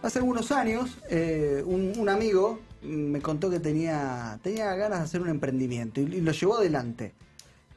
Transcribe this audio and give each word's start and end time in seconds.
Hace 0.02 0.20
algunos 0.20 0.52
años, 0.52 0.98
eh, 1.10 1.64
un, 1.66 2.10
amigo 2.10 2.60
me 2.82 3.22
contó 3.22 3.50
que 3.50 3.60
tenía, 3.60 4.40
tenía 4.42 4.74
ganas 4.76 5.00
de 5.00 5.06
hacer 5.06 5.22
un 5.22 5.30
emprendimiento 5.30 6.02
y, 6.02 6.06
y 6.06 6.22
lo 6.22 6.32
llevó 6.32 6.58
adelante. 6.58 7.14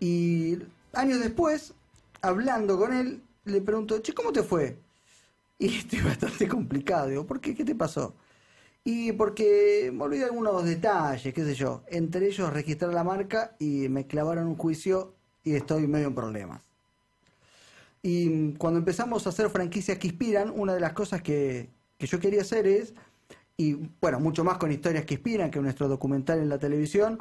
Y 0.00 0.58
años 0.92 1.20
después, 1.20 1.74
hablando 2.22 2.78
con 2.78 2.92
él, 2.92 3.22
le 3.44 3.60
pregunto, 3.60 3.98
che, 3.98 4.12
¿cómo 4.12 4.32
te 4.32 4.42
fue? 4.42 4.78
Y 5.58 5.66
estoy 5.78 6.00
bastante 6.00 6.48
complicado. 6.48 7.08
Digo, 7.08 7.26
¿por 7.26 7.40
qué? 7.40 7.54
¿Qué 7.54 7.64
te 7.64 7.74
pasó? 7.74 8.14
Y 8.84 9.12
porque 9.12 9.90
me 9.94 10.04
olvidé 10.04 10.24
algunos 10.24 10.64
detalles, 10.64 11.32
qué 11.32 11.44
sé 11.44 11.54
yo. 11.54 11.82
Entre 11.88 12.26
ellos 12.26 12.52
registrar 12.52 12.92
la 12.92 13.04
marca 13.04 13.56
y 13.58 13.88
me 13.88 14.06
clavaron 14.06 14.46
un 14.46 14.56
juicio 14.56 15.14
y 15.42 15.54
estoy 15.54 15.86
medio 15.86 16.08
en 16.08 16.14
problemas. 16.14 16.73
Y 18.06 18.52
cuando 18.58 18.78
empezamos 18.78 19.26
a 19.26 19.30
hacer 19.30 19.48
franquicias 19.48 19.96
que 19.96 20.08
inspiran, 20.08 20.52
una 20.54 20.74
de 20.74 20.80
las 20.80 20.92
cosas 20.92 21.22
que, 21.22 21.70
que 21.96 22.06
yo 22.06 22.20
quería 22.20 22.42
hacer 22.42 22.66
es, 22.66 22.92
y 23.56 23.78
bueno, 23.98 24.20
mucho 24.20 24.44
más 24.44 24.58
con 24.58 24.70
historias 24.70 25.06
que 25.06 25.14
inspiran, 25.14 25.50
que 25.50 25.58
nuestro 25.58 25.88
documental 25.88 26.38
en 26.38 26.50
la 26.50 26.58
televisión, 26.58 27.18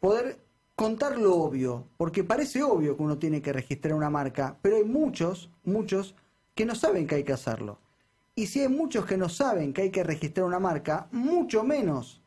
poder 0.00 0.40
contar 0.74 1.18
lo 1.18 1.36
obvio, 1.36 1.86
porque 1.96 2.24
parece 2.24 2.64
obvio 2.64 2.96
que 2.96 3.02
uno 3.04 3.16
tiene 3.16 3.42
que 3.42 3.52
registrar 3.52 3.94
una 3.94 4.10
marca, 4.10 4.58
pero 4.60 4.74
hay 4.74 4.82
muchos, 4.82 5.50
muchos 5.62 6.16
que 6.56 6.66
no 6.66 6.74
saben 6.74 7.06
que 7.06 7.14
hay 7.14 7.22
que 7.22 7.32
hacerlo. 7.32 7.78
Y 8.34 8.48
si 8.48 8.58
hay 8.58 8.68
muchos 8.68 9.06
que 9.06 9.16
no 9.16 9.28
saben 9.28 9.72
que 9.72 9.82
hay 9.82 9.90
que 9.90 10.02
registrar 10.02 10.46
una 10.46 10.58
marca, 10.58 11.06
mucho 11.12 11.62
menos 11.62 12.22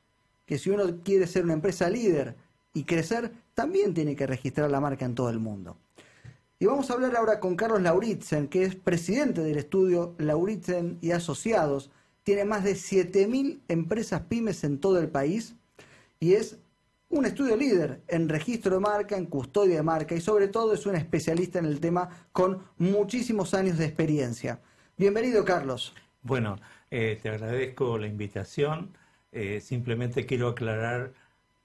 que 0.45 0.57
si 0.57 0.69
uno 0.69 1.01
quiere 1.03 1.27
ser 1.27 1.43
una 1.43 1.55
empresa 1.55 1.89
líder 1.89 2.37
y 2.73 2.85
crecer, 2.85 3.33
también 3.53 3.93
tiene 3.93 4.15
que 4.15 4.27
registrar 4.27 4.71
la 4.71 4.79
marca 4.79 5.03
en 5.03 5.13
todo 5.13 5.29
el 5.29 5.39
mundo. 5.39 5.75
Y 6.59 6.65
vamos 6.65 6.89
a 6.89 6.93
hablar 6.93 7.15
ahora 7.15 7.39
con 7.39 7.55
Carlos 7.55 7.83
Lauritzen, 7.83 8.47
que 8.47 8.63
es 8.63 8.75
presidente 8.75 9.41
del 9.41 9.59
estudio 9.59 10.15
Lauritzen 10.17 10.97
y 11.01 11.11
Asociados. 11.11 11.91
Tiene 12.23 12.45
más 12.45 12.63
de 12.63 12.71
7.000 12.73 13.59
empresas 13.67 14.21
pymes 14.21 14.63
en 14.63 14.79
todo 14.79 14.99
el 14.99 15.07
país 15.07 15.55
y 16.19 16.33
es 16.33 16.57
un 17.09 17.27
estudio 17.27 17.55
líder 17.55 18.01
en 18.07 18.27
registro 18.27 18.73
de 18.73 18.79
marca, 18.79 19.15
en 19.15 19.27
custodia 19.27 19.75
de 19.75 19.83
marca 19.83 20.15
y 20.15 20.21
sobre 20.21 20.47
todo 20.47 20.73
es 20.73 20.87
un 20.87 20.95
especialista 20.95 21.59
en 21.59 21.65
el 21.65 21.79
tema 21.79 22.09
con 22.31 22.63
muchísimos 22.79 23.53
años 23.53 23.77
de 23.77 23.85
experiencia. 23.85 24.59
Bienvenido, 24.97 25.45
Carlos. 25.45 25.93
Bueno, 26.23 26.57
eh, 26.89 27.19
te 27.21 27.29
agradezco 27.29 27.99
la 27.99 28.07
invitación. 28.07 28.97
Eh, 29.31 29.61
simplemente 29.61 30.25
quiero 30.25 30.47
aclarar 30.47 31.13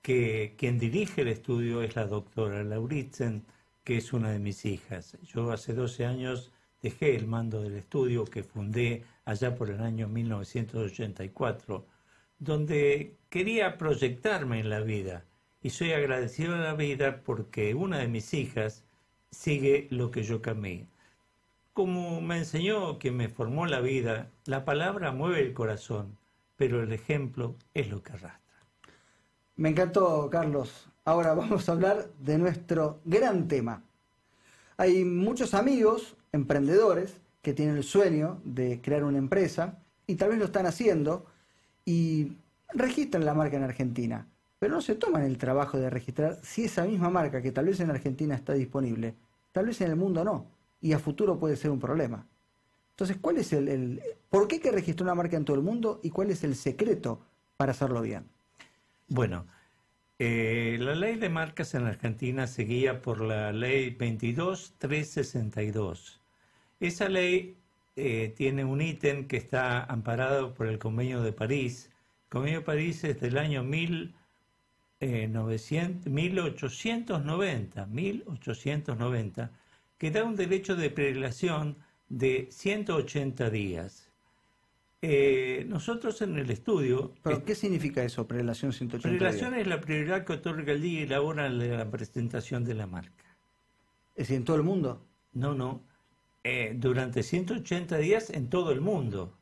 que 0.03 0.55
quien 0.59 0.79
dirige 0.79 1.23
el 1.23 1.29
estudio 1.29 1.81
es 1.83 1.97
la 1.97 2.06
doctora 2.06 2.62
Lauritzen, 2.62 3.47
que 3.84 3.97
es 3.97 4.12
una 4.12 4.30
de 4.30 4.38
mis 4.38 4.64
hijas. 4.64 5.19
Yo 5.22 5.50
hace 5.52 5.75
12 5.75 6.06
años 6.06 6.52
dejé 6.83 7.16
el 7.16 7.27
mando 7.27 7.62
del 7.62 7.77
estudio 7.77 8.25
que 8.25 8.42
fundé 8.42 9.05
allá 9.25 9.55
por 9.55 9.70
el 9.70 9.80
año 9.80 10.08
1984, 10.08 11.86
donde 12.38 13.16
quería 13.28 13.78
proyectarme 13.78 14.60
en 14.60 14.70
la 14.70 14.80
vida. 14.80 15.25
Y 15.62 15.71
soy 15.71 15.92
agradecido 15.92 16.54
a 16.56 16.59
la 16.59 16.75
vida 16.75 17.22
porque 17.22 17.75
una 17.75 17.98
de 17.98 18.09
mis 18.09 18.34
hijas 18.34 18.84
sigue 19.31 19.87
lo 19.91 20.10
que 20.10 20.25
yo 20.25 20.42
camé. 20.42 20.88
Como 21.72 22.21
me 22.21 22.38
enseñó 22.38 22.98
que 22.98 23.12
me 23.12 23.28
formó 23.28 23.66
la 23.66 23.81
vida, 23.81 24.31
la 24.44 24.65
palabra 24.65 25.12
mueve 25.12 25.41
el 25.41 25.54
corazón, 25.54 26.19
pero 26.56 26.82
el 26.82 26.92
ejemplo 26.92 27.56
es 27.75 27.88
lo 27.88 28.03
que 28.03 28.12
arrastra. 28.12 28.42
Me 29.56 29.71
encantó, 29.71 30.28
Carlos. 30.31 30.91
Ahora 31.05 31.35
vamos 31.35 31.69
a 31.69 31.73
hablar 31.73 32.11
de 32.21 32.39
nuestro 32.39 33.01
gran 33.05 33.49
tema. 33.49 33.83
Hay 34.77 35.05
muchos 35.05 35.53
amigos, 35.53 36.17
emprendedores, 36.31 37.17
que 37.43 37.53
tienen 37.53 37.77
el 37.77 37.83
sueño 37.83 38.41
de 38.45 38.81
crear 38.81 39.03
una 39.03 39.19
empresa 39.19 39.81
y 40.07 40.15
tal 40.15 40.31
vez 40.31 40.39
lo 40.39 40.45
están 40.45 40.67
haciendo 40.67 41.27
y 41.85 42.37
registran 42.69 43.25
la 43.25 43.35
marca 43.35 43.57
en 43.57 43.65
Argentina, 43.65 44.29
pero 44.61 44.75
no 44.75 44.81
se 44.81 44.95
toman 44.95 45.25
el 45.25 45.39
trabajo 45.39 45.77
de 45.77 45.91
registrar 45.91 46.39
si 46.45 46.67
esa 46.67 46.85
misma 46.85 47.11
marca 47.11 47.43
que 47.43 47.51
tal 47.51 47.67
vez 47.67 47.81
en 47.81 47.91
Argentina 47.91 48.37
está 48.37 48.53
disponible, 48.53 49.17
tal 49.51 49.67
vez 49.67 49.81
en 49.81 49.91
el 49.91 49.97
mundo 49.97 50.23
no, 50.23 50.47
y 50.81 50.93
a 50.93 51.01
futuro 51.01 51.37
puede 51.37 51.57
ser 51.57 51.73
un 51.73 51.81
problema. 51.81 52.25
Entonces, 52.91 53.17
¿cuál 53.21 53.39
es 53.39 53.53
el, 53.53 54.01
por 54.31 54.47
qué 54.47 54.57
hay 54.57 54.61
que 54.61 54.71
registrar 54.71 55.07
una 55.07 55.17
marca 55.17 55.37
en 55.37 55.45
todo 55.45 55.57
el 55.57 55.63
mundo 55.63 55.99
y 56.05 56.11
cuál 56.11 56.31
es 56.31 56.45
el 56.45 56.55
secreto 56.55 57.19
para 57.57 57.73
hacerlo 57.73 58.03
bien? 58.03 58.25
Bueno, 59.09 59.47
eh, 60.25 60.78
la 60.78 60.94
ley 60.94 61.16
de 61.16 61.28
marcas 61.28 61.75
en 61.75 61.84
Argentina 61.84 62.47
seguía 62.47 63.03
por 63.03 63.21
la 63.21 63.53
ley 63.53 63.91
22362. 63.91 66.21
Esa 66.78 67.09
ley 67.09 67.56
eh, 67.97 68.33
tiene 68.37 68.65
un 68.65 68.81
ítem 68.81 69.27
que 69.27 69.37
está 69.37 69.83
amparado 69.83 70.55
por 70.55 70.69
el 70.69 70.78
Convenio 70.78 71.22
de 71.22 71.33
París. 71.33 71.91
El 72.27 72.28
Convenio 72.28 72.60
de 72.60 72.65
París 72.65 73.03
es 73.03 73.21
del 73.21 73.37
año 73.37 73.65
1900, 73.65 76.06
1890, 76.06 77.87
1890, 77.87 79.50
que 79.99 80.10
da 80.12 80.22
un 80.22 80.37
derecho 80.37 80.77
de 80.77 80.91
prelación 80.91 81.78
de 82.09 82.47
180 82.49 83.50
días. 83.50 84.12
Eh, 85.05 85.65
nosotros 85.69 86.23
en 86.23 86.39
el 86.39 86.49
estudio... 86.51 87.13
¿Pero 87.25 87.45
qué 87.45 87.57
significa 87.57 88.05
eso, 88.05 88.27
prelación 88.29 88.73
180 88.73 89.19
Prelación 89.19 89.51
días? 89.51 89.63
es 89.63 89.67
la 89.67 89.81
prioridad 89.81 90.25
que 90.25 90.35
otorga 90.35 90.73
el 90.73 90.81
día 90.81 91.01
y 91.01 91.07
la 91.07 91.21
hora 91.21 91.51
de 91.51 91.77
la 91.77 91.91
presentación 91.91 92.63
de 92.65 92.75
la 92.75 92.87
marca. 92.87 93.25
¿Es 94.15 94.29
decir, 94.29 94.37
en 94.37 94.45
todo 94.45 94.57
el 94.57 94.63
mundo? 94.63 95.05
No, 95.33 95.55
no. 95.55 95.81
Eh, 96.45 96.75
durante 96.77 97.23
180 97.25 97.99
días 97.99 98.31
en 98.31 98.49
todo 98.49 98.71
el 98.71 98.81
mundo. 98.81 99.37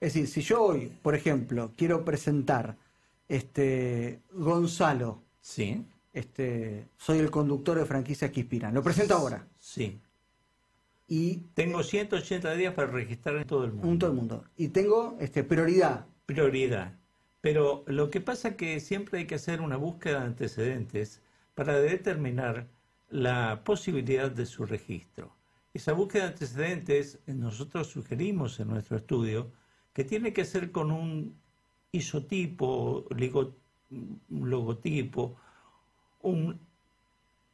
Es 0.00 0.14
decir, 0.14 0.28
si 0.28 0.40
yo 0.40 0.62
hoy, 0.62 0.90
por 1.02 1.14
ejemplo, 1.14 1.72
quiero 1.76 2.02
presentar 2.04 2.76
este 3.28 4.20
Gonzalo, 4.32 5.22
Sí, 5.42 5.84
este, 6.12 6.88
soy 6.98 7.18
el 7.18 7.30
conductor 7.30 7.78
de 7.78 7.84
franquicia 7.86 8.30
que 8.32 8.40
inspiran, 8.40 8.72
lo 8.74 8.82
presento 8.82 9.14
ahora. 9.14 9.46
sí. 9.58 10.00
Y 11.12 11.38
Tengo 11.54 11.82
180 11.82 12.54
días 12.54 12.72
para 12.72 12.86
registrar 12.86 13.34
en 13.36 13.44
todo 13.44 13.64
el 13.64 13.72
mundo. 13.72 13.88
un 13.88 13.98
todo 13.98 14.10
el 14.10 14.16
mundo. 14.16 14.44
Y 14.56 14.68
tengo 14.68 15.16
este, 15.18 15.42
prioridad. 15.42 16.06
Prioridad. 16.24 16.94
Pero 17.40 17.82
lo 17.88 18.10
que 18.10 18.20
pasa 18.20 18.50
es 18.50 18.54
que 18.54 18.78
siempre 18.78 19.18
hay 19.18 19.26
que 19.26 19.34
hacer 19.34 19.60
una 19.60 19.76
búsqueda 19.76 20.20
de 20.20 20.26
antecedentes 20.26 21.20
para 21.56 21.80
determinar 21.80 22.68
la 23.08 23.62
posibilidad 23.64 24.30
de 24.30 24.46
su 24.46 24.64
registro. 24.64 25.34
Esa 25.74 25.94
búsqueda 25.94 26.22
de 26.22 26.28
antecedentes 26.28 27.18
nosotros 27.26 27.88
sugerimos 27.88 28.60
en 28.60 28.68
nuestro 28.68 28.96
estudio 28.96 29.50
que 29.92 30.04
tiene 30.04 30.32
que 30.32 30.44
ser 30.44 30.70
con 30.70 30.92
un 30.92 31.34
isotipo, 31.90 33.04
un 33.10 34.48
logotipo, 34.48 35.34
un, 36.22 36.60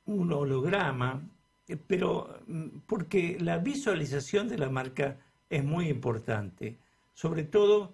un 0.05 0.33
holograma, 0.35 1.27
pero 1.87 2.41
mm, 2.47 2.81
porque 2.87 3.39
la 3.41 3.59
visualización 3.59 4.49
de 4.49 4.59
la 4.59 4.71
marca 4.71 5.19
es 5.51 5.65
muy 5.65 5.89
importante, 5.89 6.79
sobre 7.13 7.45
todo 7.45 7.93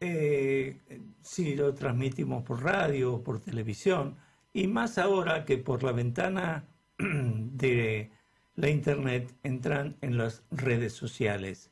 eh, 0.00 0.78
si 1.22 1.54
lo 1.54 1.74
transmitimos 1.74 2.42
por 2.44 2.62
radio 2.62 3.14
o 3.14 3.22
por 3.22 3.40
televisión, 3.40 4.16
y 4.52 4.66
más 4.66 4.98
ahora 4.98 5.44
que 5.44 5.58
por 5.58 5.82
la 5.82 5.92
ventana 5.92 6.64
de 6.98 8.10
la 8.56 8.68
internet 8.68 9.34
entran 9.42 9.96
en 10.00 10.18
las 10.18 10.42
redes 10.50 10.92
sociales. 10.92 11.70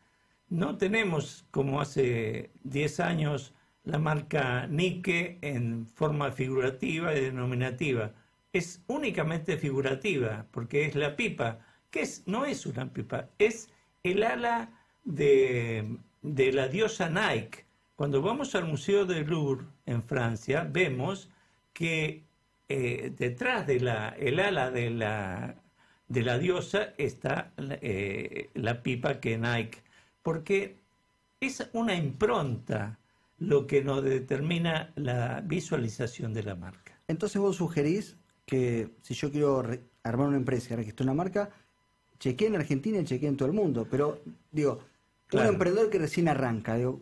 No 0.48 0.78
tenemos, 0.78 1.46
como 1.50 1.80
hace 1.80 2.50
10 2.64 3.00
años, 3.00 3.54
la 3.84 3.98
marca 3.98 4.66
Nike 4.66 5.38
en 5.42 5.86
forma 5.86 6.30
figurativa 6.32 7.14
y 7.14 7.20
denominativa. 7.20 8.12
Es 8.52 8.82
únicamente 8.86 9.56
figurativa, 9.58 10.46
porque 10.50 10.86
es 10.86 10.94
la 10.94 11.16
pipa, 11.16 11.60
que 11.90 12.00
es, 12.00 12.22
no 12.26 12.44
es 12.44 12.66
una 12.66 12.92
pipa, 12.92 13.28
es 13.38 13.70
el 14.02 14.22
ala 14.22 14.70
de, 15.04 15.98
de 16.22 16.52
la 16.52 16.68
diosa 16.68 17.08
Nike. 17.08 17.66
Cuando 17.96 18.22
vamos 18.22 18.54
al 18.54 18.64
Museo 18.64 19.04
del 19.04 19.26
Louvre 19.26 19.66
en 19.86 20.02
Francia, 20.02 20.66
vemos 20.70 21.30
que 21.72 22.24
eh, 22.68 23.12
detrás 23.16 23.66
de 23.66 23.80
la, 23.80 24.10
el 24.10 24.40
ala 24.40 24.70
de 24.70 24.90
la, 24.90 25.62
de 26.06 26.22
la 26.22 26.38
diosa 26.38 26.94
está 26.96 27.52
eh, 27.58 28.50
la 28.54 28.82
pipa 28.82 29.20
que 29.20 29.38
Nike 29.38 29.82
porque 30.22 30.76
es 31.40 31.70
una 31.72 31.94
impronta 31.94 32.98
lo 33.38 33.66
que 33.66 33.82
nos 33.82 34.02
determina 34.02 34.92
la 34.96 35.40
visualización 35.40 36.34
de 36.34 36.42
la 36.42 36.54
marca. 36.54 37.00
Entonces 37.08 37.40
vos 37.40 37.56
sugerís 37.56 38.18
que 38.48 38.88
si 39.02 39.14
yo 39.14 39.30
quiero 39.30 39.62
armar 40.02 40.26
una 40.26 40.38
empresa 40.38 40.72
y 40.72 40.76
registrar 40.76 41.04
una 41.06 41.14
marca, 41.14 41.50
chequeé 42.18 42.48
en 42.48 42.56
Argentina 42.56 42.98
y 42.98 43.04
chequeé 43.04 43.28
en 43.28 43.36
todo 43.36 43.46
el 43.46 43.54
mundo. 43.54 43.86
Pero, 43.88 44.20
digo, 44.50 44.80
un 45.32 45.40
emprendedor 45.40 45.90
que 45.90 45.98
recién 45.98 46.28
arranca, 46.28 46.76
digo, 46.76 47.00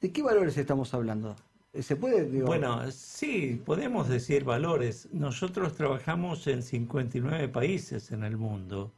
¿de 0.00 0.10
qué 0.10 0.22
valores 0.22 0.56
estamos 0.56 0.94
hablando? 0.94 1.36
¿Se 1.78 1.94
puede? 1.94 2.24
Bueno, 2.42 2.90
sí, 2.90 3.60
podemos 3.64 4.08
decir 4.08 4.44
valores. 4.44 5.08
Nosotros 5.12 5.74
trabajamos 5.76 6.46
en 6.46 6.62
59 6.62 7.48
países 7.48 8.10
en 8.10 8.24
el 8.24 8.38
mundo, 8.38 8.90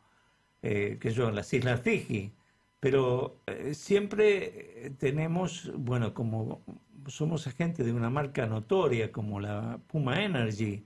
eh, 0.62 0.96
que 1.00 1.10
yo, 1.10 1.28
en 1.28 1.34
las 1.34 1.52
Islas 1.52 1.80
Fiji, 1.80 2.30
pero 2.78 3.36
eh, 3.46 3.74
siempre 3.74 4.92
tenemos, 4.98 5.72
bueno, 5.76 6.14
como 6.14 6.62
somos 7.08 7.48
agentes 7.48 7.84
de 7.84 7.92
una 7.92 8.10
marca 8.10 8.46
notoria 8.46 9.10
como 9.10 9.40
la 9.40 9.80
Puma 9.88 10.22
Energy 10.22 10.84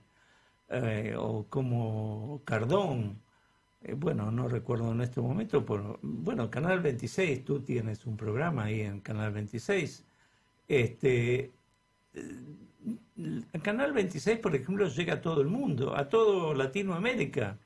eh, 0.69 1.15
o 1.17 1.45
como 1.49 2.41
Cardón, 2.45 3.21
bueno, 3.97 4.31
no 4.31 4.47
recuerdo 4.47 4.91
en 4.91 5.01
este 5.01 5.21
momento, 5.21 5.65
pero, 5.65 5.99
bueno, 6.01 6.49
Canal 6.49 6.79
26, 6.81 7.45
tú 7.45 7.61
tienes 7.61 8.05
un 8.05 8.17
programa 8.17 8.65
ahí 8.65 8.81
en 8.81 8.99
Canal 9.01 9.31
26. 9.31 10.03
Este, 10.67 11.51
el 12.13 13.61
Canal 13.61 13.93
26, 13.93 14.39
por 14.39 14.55
ejemplo, 14.55 14.87
llega 14.87 15.15
a 15.15 15.21
todo 15.21 15.41
el 15.41 15.47
mundo, 15.47 15.95
a 15.95 16.09
todo 16.09 16.53
Latinoamérica. 16.53 17.59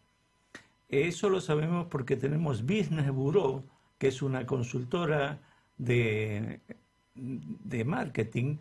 Eso 0.90 1.30
lo 1.30 1.40
sabemos 1.40 1.88
porque 1.88 2.18
tenemos 2.18 2.64
Business 2.64 3.12
Bureau, 3.12 3.64
que 3.98 4.08
es 4.10 4.22
una 4.22 4.46
consultora 4.46 5.40
de, 5.78 6.62
de 7.16 7.86
marketing 7.86 8.58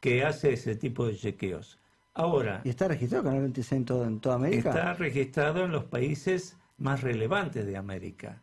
que 0.00 0.24
hace 0.24 0.52
ese 0.52 0.76
tipo 0.76 1.06
de 1.06 1.16
chequeos. 1.16 1.78
Ahora. 2.14 2.60
¿Y 2.64 2.68
está 2.68 2.88
registrado 2.88 3.24
Canal 3.24 3.40
26 3.42 3.72
en, 3.72 4.02
en 4.02 4.20
toda 4.20 4.34
América? 4.34 4.68
Está 4.70 4.94
registrado 4.94 5.64
en 5.64 5.72
los 5.72 5.84
países 5.84 6.58
más 6.78 7.02
relevantes 7.02 7.64
de 7.64 7.76
América, 7.76 8.42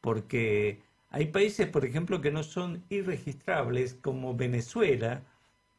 porque 0.00 0.80
hay 1.10 1.26
países, 1.26 1.66
por 1.66 1.84
ejemplo, 1.84 2.20
que 2.20 2.30
no 2.30 2.42
son 2.42 2.84
irregistrables, 2.88 3.94
como 3.94 4.36
Venezuela, 4.36 5.22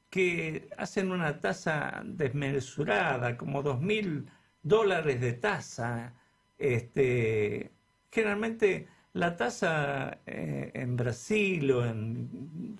que 0.09 0.69
hacen 0.77 1.11
una 1.11 1.39
tasa 1.39 2.01
desmesurada, 2.03 3.37
como 3.37 3.63
dos 3.63 3.81
mil 3.81 4.29
dólares 4.61 5.21
de 5.21 5.33
tasa. 5.33 6.13
Este, 6.57 7.71
generalmente 8.11 8.87
la 9.13 9.35
tasa 9.35 10.19
eh, 10.25 10.71
en 10.73 10.97
Brasil 10.97 11.71
o 11.71 11.85
en 11.85 12.75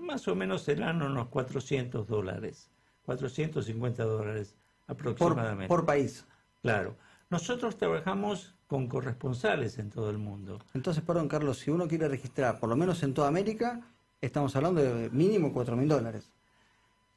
más 0.00 0.26
o 0.28 0.34
menos 0.34 0.62
serán 0.62 1.02
unos 1.02 1.28
400 1.28 2.06
dólares, 2.06 2.70
450 3.10 4.04
dólares 4.04 4.54
aproximadamente. 4.86 5.66
Por, 5.66 5.84
país. 5.84 6.24
Claro. 6.62 6.96
Nosotros 7.28 7.76
trabajamos 7.76 8.54
con 8.68 8.86
corresponsales 8.86 9.78
en 9.78 9.90
todo 9.90 10.10
el 10.10 10.18
mundo. 10.18 10.60
Entonces, 10.74 11.02
perdón, 11.02 11.28
Carlos, 11.28 11.58
si 11.58 11.72
uno 11.72 11.88
quiere 11.88 12.08
registrar, 12.08 12.60
por 12.60 12.68
lo 12.68 12.76
menos 12.76 13.02
en 13.02 13.12
toda 13.12 13.26
América, 13.26 13.80
estamos 14.20 14.54
hablando 14.54 14.80
de 14.80 15.10
mínimo 15.10 15.52
4 15.52 15.76
mil 15.76 15.88
dólares. 15.88 16.30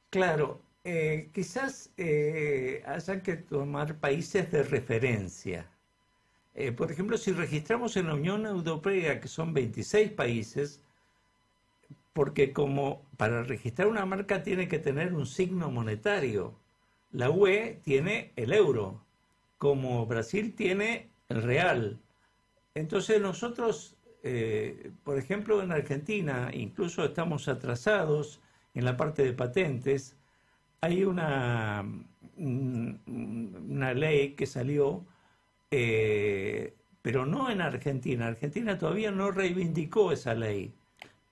Claro, 0.10 0.62
eh, 0.84 1.30
quizás 1.32 1.92
eh, 1.98 2.82
haya 2.88 3.22
que 3.22 3.38
tomar 3.38 4.00
países 4.00 4.52
de 4.52 4.64
referencia. 4.64 5.68
Eh, 6.56 6.72
por 6.72 6.92
ejemplo, 6.92 7.18
si 7.18 7.32
registramos 7.34 7.98
en 7.98 8.08
la 8.08 8.16
Unión 8.16 8.48
Europea, 8.48 9.20
que 9.20 9.28
son 9.28 9.54
26 9.54 10.12
países, 10.12 10.82
porque 12.14 12.52
como 12.52 13.04
para 13.24 13.42
registrar 13.44 13.88
una 13.88 14.06
marca 14.06 14.44
tiene 14.44 14.68
que 14.68 14.80
tener 14.80 15.14
un 15.14 15.26
signo 15.26 15.72
monetario, 15.72 16.60
la 17.14 17.30
UE 17.30 17.80
tiene 17.82 18.34
el 18.36 18.52
euro, 18.52 19.02
como 19.58 20.06
Brasil 20.06 20.54
tiene 20.54 21.08
el 21.30 21.42
real. 21.42 22.02
Entonces 22.76 23.22
nosotros, 23.22 23.96
por 25.06 25.18
ejemplo, 25.18 25.64
en 25.64 25.72
Argentina, 25.72 26.50
incluso 26.54 27.06
estamos 27.06 27.48
atrasados 27.48 28.42
en 28.74 28.84
la 28.84 28.98
parte 28.98 29.24
de 29.24 29.32
patentes, 29.32 30.18
hay 30.82 31.06
una, 31.06 31.86
una 32.36 33.94
ley 33.94 34.32
que 34.32 34.46
salió, 34.46 35.06
eh, 35.72 36.74
pero 37.02 37.26
no 37.26 37.50
en 37.50 37.62
Argentina. 37.62 38.28
Argentina 38.28 38.78
todavía 38.78 39.12
no 39.12 39.32
reivindicó 39.32 40.12
esa 40.12 40.36
ley. 40.36 40.74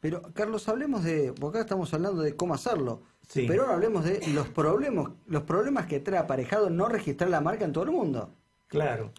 Pero, 0.01 0.21
Carlos, 0.33 0.67
hablemos 0.67 1.03
de, 1.03 1.33
porque 1.39 1.59
acá 1.59 1.65
estamos 1.65 1.93
hablando 1.93 2.21
de 2.21 2.35
cómo 2.35 2.53
hacerlo. 2.53 3.03
Pero 3.33 3.61
ahora 3.61 3.75
hablemos 3.75 4.03
de 4.03 4.27
los 4.33 4.49
problemas, 4.49 5.11
los 5.27 5.43
problemas 5.43 5.85
que 5.85 6.01
trae 6.01 6.19
aparejado 6.19 6.69
no 6.69 6.89
registrar 6.89 7.29
la 7.29 7.39
marca 7.39 7.63
en 7.63 7.71
todo 7.71 7.85
el 7.85 7.91
mundo. 7.91 8.33
Claro. 8.67 9.13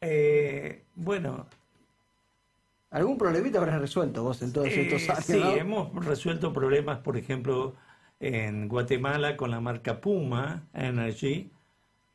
Eh, 0.00 0.84
bueno, 0.94 1.46
¿Algún 2.90 3.18
problemita 3.18 3.58
habrás 3.58 3.80
resuelto 3.80 4.24
vos 4.24 4.42
en 4.42 4.52
todos 4.52 4.68
estos 4.68 5.08
años? 5.10 5.24
Sí, 5.24 5.40
hemos 5.40 6.04
resuelto 6.04 6.52
problemas, 6.52 6.98
por 6.98 7.16
ejemplo, 7.16 7.76
en 8.18 8.68
Guatemala 8.68 9.36
con 9.36 9.52
la 9.52 9.60
marca 9.60 10.00
Puma 10.00 10.66
Energy, 10.74 11.52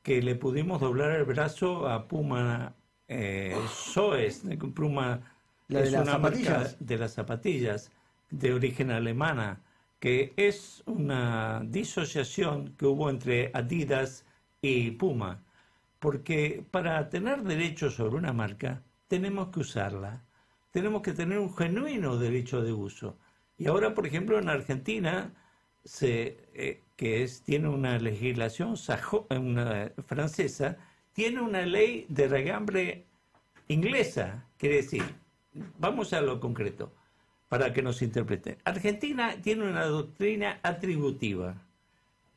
que 0.04 0.22
le 0.22 0.36
pudimos 0.36 0.82
doblar 0.82 1.12
el 1.12 1.24
brazo 1.24 1.88
a 1.88 2.08
Puma 2.08 2.74
eh, 3.08 3.56
Soes, 3.70 4.44
Puma 4.74 5.22
es 5.70 5.94
una 5.94 6.18
marca 6.18 6.70
de 6.80 6.98
las 6.98 7.14
zapatillas 7.14 7.92
de 8.30 8.54
origen 8.54 8.92
alemana, 8.92 9.62
que 10.00 10.34
es 10.38 10.84
una 10.86 11.62
disociación 11.66 12.76
que 12.78 12.86
hubo 12.86 13.10
entre 13.10 13.52
Adidas 13.54 14.26
y 14.62 14.92
Puma, 14.92 15.44
porque 16.00 16.66
para 16.72 17.10
tener 17.10 17.44
derechos 17.44 17.96
sobre 17.96 18.16
una 18.16 18.34
marca 18.34 18.84
tenemos 19.08 19.50
que 19.50 19.62
usarla 19.62 20.26
tenemos 20.76 21.04
que 21.04 21.14
tener 21.14 21.40
un 21.40 21.56
genuino 21.56 22.18
derecho 22.18 22.62
de 22.62 22.74
uso. 22.74 23.18
Y 23.58 23.68
ahora, 23.68 23.94
por 23.94 24.06
ejemplo, 24.06 24.38
en 24.38 24.50
Argentina, 24.50 25.34
se, 25.86 26.50
eh, 26.54 26.82
que 26.98 27.24
es, 27.24 27.44
tiene 27.44 27.70
una 27.70 27.98
legislación 27.98 28.76
una, 29.30 29.94
francesa, 30.06 30.76
tiene 31.14 31.40
una 31.40 31.62
ley 31.62 32.06
de 32.10 32.28
regambre 32.28 33.06
inglesa. 33.70 34.44
Quiere 34.58 34.76
decir, 34.76 35.02
vamos 35.80 36.12
a 36.12 36.20
lo 36.20 36.42
concreto 36.42 36.92
para 37.50 37.74
que 37.74 37.82
nos 37.82 38.02
interpreten. 38.02 38.58
Argentina 38.64 39.36
tiene 39.42 39.70
una 39.70 39.86
doctrina 39.86 40.60
atributiva, 40.64 41.62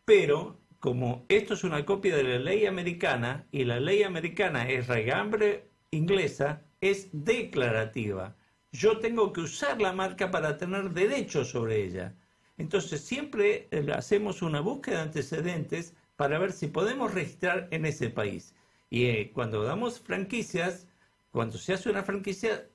pero 0.04 0.58
como 0.80 1.24
esto 1.28 1.54
es 1.54 1.64
una 1.64 1.84
copia 1.84 2.16
de 2.16 2.22
la 2.22 2.38
ley 2.38 2.66
americana 2.66 3.46
y 3.50 3.64
la 3.64 3.80
ley 3.80 4.02
americana 4.02 4.68
es 4.68 4.86
regambre 4.86 5.68
inglesa, 5.90 6.62
es 6.80 7.08
declarativa. 7.12 8.36
Yo 8.72 8.98
tengo 8.98 9.32
que 9.32 9.40
usar 9.40 9.80
la 9.80 9.92
marca 9.92 10.30
para 10.30 10.56
tener 10.56 10.90
derechos 10.90 11.50
sobre 11.50 11.84
ella. 11.84 12.14
Entonces 12.58 13.00
siempre 13.00 13.68
eh, 13.70 13.86
hacemos 13.94 14.42
una 14.42 14.60
búsqueda 14.60 14.96
de 14.96 15.02
antecedentes 15.02 15.94
para 16.16 16.38
ver 16.38 16.52
si 16.52 16.66
podemos 16.66 17.14
registrar 17.14 17.68
en 17.70 17.86
ese 17.86 18.10
país. 18.10 18.54
Y 18.90 19.06
eh, 19.06 19.30
cuando 19.32 19.62
damos 19.62 20.00
franquicias, 20.00 20.86
cuando 21.30 21.58
se 21.58 21.74
hace 21.74 21.90
una 21.90 22.02
franquicia, 22.02 22.68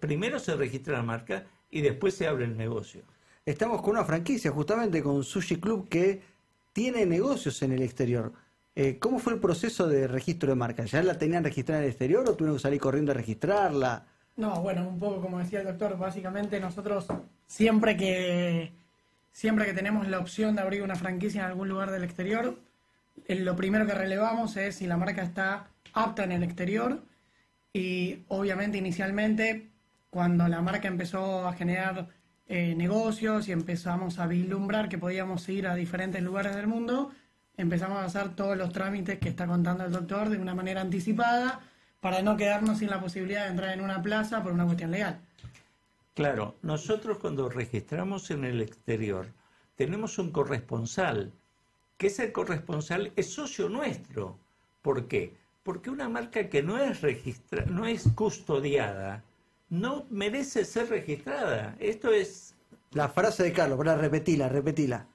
primero 0.00 0.38
se 0.38 0.56
registra 0.56 0.96
la 0.96 1.02
marca 1.02 1.46
y 1.74 1.82
después 1.82 2.14
se 2.14 2.28
abre 2.28 2.44
el 2.44 2.56
negocio. 2.56 3.02
Estamos 3.44 3.82
con 3.82 3.90
una 3.90 4.04
franquicia, 4.04 4.52
justamente 4.52 5.02
con 5.02 5.24
Sushi 5.24 5.56
Club, 5.56 5.88
que 5.88 6.22
tiene 6.72 7.04
negocios 7.04 7.60
en 7.62 7.72
el 7.72 7.82
exterior. 7.82 8.32
Eh, 8.76 8.98
¿Cómo 9.00 9.18
fue 9.18 9.34
el 9.34 9.40
proceso 9.40 9.88
de 9.88 10.06
registro 10.06 10.50
de 10.50 10.54
marca? 10.54 10.84
¿Ya 10.84 11.02
la 11.02 11.18
tenían 11.18 11.42
registrada 11.42 11.80
en 11.80 11.84
el 11.84 11.90
exterior 11.90 12.28
o 12.28 12.36
tuvieron 12.36 12.56
que 12.56 12.62
salir 12.62 12.80
corriendo 12.80 13.10
a 13.10 13.16
registrarla? 13.16 14.06
No, 14.36 14.62
bueno, 14.62 14.88
un 14.88 15.00
poco 15.00 15.20
como 15.20 15.40
decía 15.40 15.60
el 15.60 15.66
doctor, 15.66 15.98
básicamente 15.98 16.60
nosotros 16.60 17.06
siempre 17.46 17.96
que 17.96 18.72
siempre 19.32 19.66
que 19.66 19.74
tenemos 19.74 20.06
la 20.06 20.20
opción 20.20 20.54
de 20.54 20.62
abrir 20.62 20.82
una 20.82 20.94
franquicia 20.94 21.40
en 21.40 21.46
algún 21.48 21.68
lugar 21.68 21.90
del 21.90 22.04
exterior, 22.04 22.56
eh, 23.26 23.34
lo 23.34 23.56
primero 23.56 23.84
que 23.84 23.94
relevamos 23.94 24.56
es 24.56 24.76
si 24.76 24.86
la 24.86 24.96
marca 24.96 25.22
está 25.22 25.66
apta 25.92 26.22
en 26.22 26.30
el 26.30 26.44
exterior 26.44 27.02
y 27.72 28.20
obviamente 28.28 28.78
inicialmente 28.78 29.73
cuando 30.14 30.46
la 30.46 30.62
marca 30.62 30.86
empezó 30.86 31.48
a 31.48 31.54
generar 31.54 32.06
eh, 32.46 32.76
negocios 32.76 33.48
y 33.48 33.52
empezamos 33.52 34.20
a 34.20 34.28
vislumbrar 34.28 34.88
que 34.88 34.96
podíamos 34.96 35.48
ir 35.48 35.66
a 35.66 35.74
diferentes 35.74 36.22
lugares 36.22 36.54
del 36.54 36.68
mundo, 36.68 37.10
empezamos 37.56 37.98
a 37.98 38.04
hacer 38.04 38.36
todos 38.36 38.56
los 38.56 38.72
trámites 38.72 39.18
que 39.18 39.28
está 39.28 39.48
contando 39.48 39.84
el 39.84 39.90
doctor 39.90 40.28
de 40.28 40.38
una 40.38 40.54
manera 40.54 40.82
anticipada 40.82 41.60
para 42.00 42.22
no 42.22 42.36
quedarnos 42.36 42.78
sin 42.78 42.90
la 42.90 43.00
posibilidad 43.00 43.42
de 43.42 43.50
entrar 43.50 43.72
en 43.72 43.80
una 43.80 44.00
plaza 44.02 44.40
por 44.40 44.52
una 44.52 44.66
cuestión 44.66 44.92
legal. 44.92 45.18
Claro, 46.14 46.54
nosotros 46.62 47.18
cuando 47.18 47.48
registramos 47.48 48.30
en 48.30 48.44
el 48.44 48.60
exterior 48.60 49.26
tenemos 49.74 50.16
un 50.20 50.30
corresponsal, 50.30 51.32
que 51.98 52.06
ese 52.06 52.30
corresponsal 52.30 53.10
es 53.16 53.32
socio 53.34 53.68
nuestro. 53.68 54.38
¿Por 54.80 55.08
qué? 55.08 55.34
Porque 55.64 55.90
una 55.90 56.08
marca 56.08 56.48
que 56.48 56.62
no 56.62 56.78
es 56.78 57.00
registrada, 57.00 57.68
no 57.68 57.84
es 57.84 58.06
custodiada, 58.14 59.24
no 59.80 60.06
merece 60.10 60.64
ser 60.64 60.88
registrada. 60.88 61.76
Esto 61.80 62.12
es 62.12 62.54
La 62.92 63.08
frase 63.08 63.42
de 63.42 63.52
Carlos, 63.52 63.76
para 63.76 63.96
repetila, 63.96 64.48
repetila. 64.48 65.06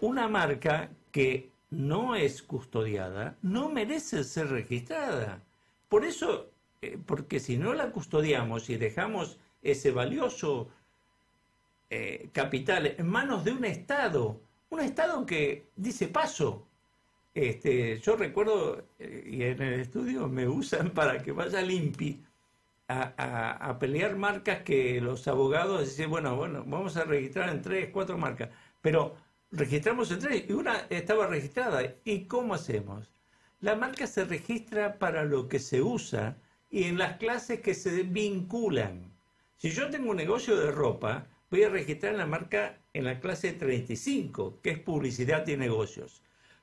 una 0.00 0.26
marca 0.28 0.90
que 1.12 1.50
no 1.70 2.16
es 2.16 2.42
custodiada, 2.42 3.36
no 3.42 3.68
merece 3.68 4.24
ser 4.24 4.48
registrada. 4.48 5.42
Por 5.88 6.04
eso, 6.04 6.50
eh, 6.80 6.98
porque 7.06 7.38
si 7.38 7.56
no 7.56 7.72
la 7.74 7.92
custodiamos 7.92 8.68
y 8.68 8.76
dejamos 8.76 9.38
ese 9.62 9.92
valioso 9.92 10.68
eh, 11.88 12.28
capital 12.32 12.86
en 12.98 13.06
manos 13.06 13.44
de 13.44 13.52
un 13.52 13.64
Estado, 13.64 14.40
un 14.70 14.80
Estado 14.80 15.24
que 15.24 15.68
dice 15.76 16.08
paso. 16.08 16.66
Este, 17.34 17.98
yo 18.00 18.16
recuerdo, 18.16 18.82
eh, 18.98 19.24
y 19.30 19.42
en 19.42 19.62
el 19.62 19.80
estudio 19.80 20.28
me 20.28 20.48
usan 20.48 20.90
para 20.90 21.22
que 21.22 21.32
vaya 21.32 21.62
limpi 21.62 22.20
a, 22.88 23.76
pelear 23.78 24.16
marcas 24.16 24.62
que 24.62 25.00
los 25.00 25.26
abogados 25.28 25.80
dicen, 25.80 26.10
bueno, 26.10 26.36
bueno, 26.36 26.64
vamos 26.66 26.96
a 26.96 27.04
registrar 27.04 27.48
en 27.48 27.62
tres, 27.62 27.90
cuatro 27.92 28.18
marcas, 28.18 28.50
pero 28.80 29.16
registramos 29.50 30.10
en 30.10 30.18
tres 30.18 30.44
y 30.48 30.52
una 30.52 30.86
estaba 30.90 31.26
registrada. 31.26 31.82
¿Y 32.04 32.24
cómo 32.26 32.54
hacemos? 32.54 33.10
La 33.60 33.76
marca 33.76 34.06
se 34.06 34.24
registra 34.24 34.98
para 34.98 35.24
lo 35.24 35.48
que 35.48 35.58
se 35.58 35.82
usa 35.82 36.36
y 36.70 36.84
en 36.84 36.98
las 36.98 37.18
clases 37.18 37.60
que 37.60 37.74
se 37.74 38.02
vinculan. 38.02 39.12
Si 39.56 39.70
yo 39.70 39.90
tengo 39.90 40.10
un 40.10 40.16
negocio 40.16 40.56
de 40.56 40.72
ropa, 40.72 41.26
voy 41.50 41.62
a 41.62 41.68
registrar 41.68 42.14
la 42.14 42.26
marca 42.26 42.78
en 42.92 43.04
la 43.04 43.20
clase 43.20 43.52
35, 43.52 44.60
que 44.62 44.70
es 44.70 44.78
publicidad 44.78 45.46
y 45.46 45.56
negocios. 45.56 46.22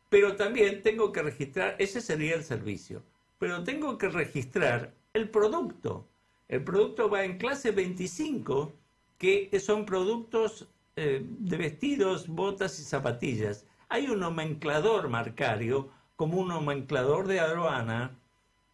Pero 0.09 0.35
también 0.35 0.81
tengo 0.81 1.11
que 1.11 1.21
registrar, 1.21 1.75
ese 1.77 2.01
sería 2.01 2.35
el 2.35 2.43
servicio, 2.43 3.03
pero 3.37 3.63
tengo 3.63 3.97
que 3.97 4.09
registrar 4.09 4.93
el 5.13 5.29
producto. 5.29 6.07
El 6.47 6.63
producto 6.63 7.09
va 7.09 7.23
en 7.23 7.37
clase 7.37 7.71
25, 7.71 8.73
que 9.17 9.49
son 9.59 9.85
productos 9.85 10.67
eh, 10.95 11.23
de 11.23 11.57
vestidos, 11.57 12.27
botas 12.27 12.79
y 12.79 12.83
zapatillas. 12.83 13.65
Hay 13.89 14.07
un 14.07 14.19
nomenclador 14.19 15.09
marcario, 15.09 15.89
como 16.15 16.39
un 16.39 16.49
nomenclador 16.49 17.27
de 17.27 17.39
aduana, 17.39 18.17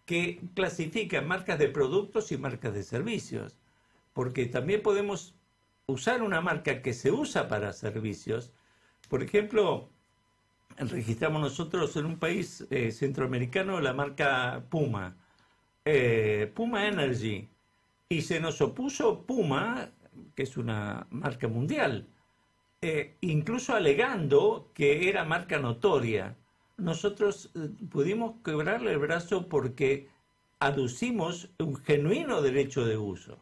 que 0.06 0.42
clasifica 0.54 1.22
marcas 1.22 1.60
de 1.60 1.70
productos 1.70 2.32
y 2.32 2.38
marcas 2.38 2.74
de 2.74 2.84
servicios. 2.84 3.58
Porque 4.14 4.46
también 4.46 4.82
podemos 4.82 5.36
usar 5.88 6.22
una 6.22 6.42
marca 6.42 6.82
que 6.82 6.94
se 6.94 7.12
usa 7.12 7.48
para 7.48 7.74
servicios. 7.74 8.52
Por 9.10 9.22
ejemplo, 9.22 9.90
registramos 10.78 11.42
nosotros 11.42 11.96
en 11.96 12.06
un 12.06 12.18
país 12.18 12.66
eh, 12.70 12.92
centroamericano 12.92 13.80
la 13.82 13.94
marca 13.94 14.66
Puma, 14.70 15.16
eh, 15.86 16.52
Puma 16.54 16.88
Energy, 16.88 17.48
y 18.10 18.22
se 18.22 18.40
nos 18.40 18.62
opuso 18.62 19.24
Puma, 19.26 19.90
que 20.36 20.44
es 20.44 20.58
una 20.58 21.08
marca 21.10 21.48
mundial, 21.48 22.08
eh, 22.82 23.16
incluso 23.22 23.74
alegando 23.74 24.70
que 24.74 25.10
era 25.10 25.24
marca 25.24 25.60
notoria. 25.60 26.36
Nosotros 26.78 27.52
eh, 27.56 27.70
pudimos 27.90 28.36
quebrarle 28.44 28.92
el 28.92 29.00
brazo 29.00 29.48
porque 29.48 30.10
aducimos 30.60 31.50
un 31.60 31.76
genuino 31.78 32.42
derecho 32.42 32.86
de 32.86 32.98
uso. 32.98 33.38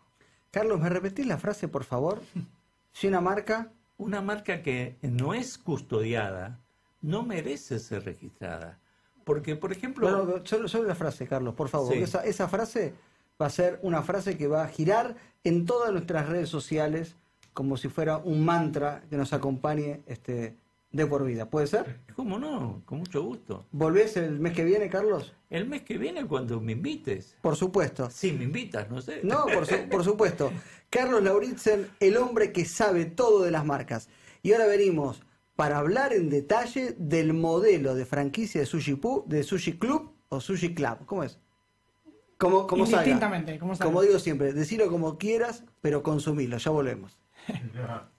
Carlos, 0.51 0.79
¿me 0.79 0.89
repetís 0.89 1.25
la 1.25 1.37
frase, 1.37 1.67
por 1.67 1.83
favor? 1.83 2.21
Si 2.95 3.07
una 3.07 3.21
marca... 3.21 3.71
Una 3.97 4.21
marca 4.21 4.61
que 4.63 4.97
no 5.01 5.33
es 5.33 5.57
custodiada 5.57 6.59
no 7.01 7.23
merece 7.23 7.79
ser 7.79 8.05
registrada. 8.05 8.79
Porque, 9.23 9.55
por 9.55 9.71
ejemplo, 9.71 10.41
solo, 10.43 10.67
solo 10.67 10.87
la 10.87 10.95
frase, 10.95 11.27
Carlos, 11.27 11.53
por 11.55 11.69
favor. 11.69 11.93
Sí. 11.93 11.99
Esa, 11.99 12.23
esa 12.25 12.47
frase 12.47 12.93
va 13.41 13.47
a 13.47 13.49
ser 13.49 13.79
una 13.81 14.01
frase 14.03 14.37
que 14.37 14.47
va 14.47 14.63
a 14.63 14.67
girar 14.67 15.15
en 15.43 15.65
todas 15.65 15.91
nuestras 15.91 16.27
redes 16.29 16.49
sociales 16.49 17.15
como 17.53 17.77
si 17.77 17.87
fuera 17.87 18.17
un 18.17 18.43
mantra 18.43 19.03
que 19.09 19.17
nos 19.17 19.31
acompañe 19.33 20.01
este, 20.07 20.55
de 20.91 21.05
por 21.05 21.23
vida. 21.23 21.49
¿Puede 21.49 21.67
ser? 21.67 21.99
¿cómo 22.15 22.37
no? 22.39 22.81
Con 22.85 22.99
mucho 22.99 23.23
gusto. 23.23 23.65
¿Volvés 23.71 24.17
el 24.17 24.39
mes 24.39 24.53
que 24.53 24.63
viene, 24.63 24.89
Carlos? 24.89 25.33
El 25.49 25.67
mes 25.67 25.81
que 25.83 25.97
viene 25.97 26.25
cuando 26.25 26.59
me 26.61 26.71
invites. 26.73 27.35
Por 27.41 27.55
supuesto. 27.55 28.09
Si 28.09 28.31
me 28.31 28.43
invitas, 28.45 28.89
no 28.89 29.01
sé. 29.01 29.21
No, 29.23 29.45
por, 29.45 29.65
su- 29.65 29.87
por 29.89 30.03
supuesto. 30.03 30.51
Carlos 30.89 31.23
Lauritzen, 31.23 31.89
el 31.99 32.17
hombre 32.17 32.51
que 32.51 32.65
sabe 32.65 33.05
todo 33.05 33.43
de 33.43 33.51
las 33.51 33.65
marcas. 33.65 34.09
Y 34.41 34.51
ahora 34.53 34.67
venimos 34.67 35.21
para 35.55 35.77
hablar 35.77 36.13
en 36.13 36.29
detalle 36.29 36.95
del 36.97 37.33
modelo 37.33 37.95
de 37.95 38.05
franquicia 38.05 38.61
de 38.61 38.65
Sushi, 38.67 38.95
Pu- 38.95 39.25
de 39.27 39.43
sushi 39.43 39.77
Club 39.77 40.11
o 40.29 40.39
Sushi 40.41 40.73
Club. 40.73 41.05
¿Cómo 41.05 41.23
es? 41.23 41.39
Como, 42.37 42.67
como 42.67 42.85
salga. 42.85 43.01
Indistintamente, 43.03 43.59
como 43.59 43.75
salga. 43.75 43.91
Como 43.91 44.01
digo 44.01 44.19
siempre, 44.19 44.53
decilo 44.53 44.89
como 44.89 45.17
quieras, 45.17 45.63
pero 45.81 46.01
consumilo. 46.03 46.57
Ya 46.57 46.71
volvemos. 46.71 47.19